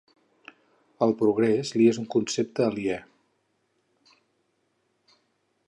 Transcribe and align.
El 1.07 1.11
progrés 1.19 1.73
li 1.81 1.85
és 1.91 1.99
un 2.03 2.07
concepte 2.15 2.65
aliè. 2.69 2.97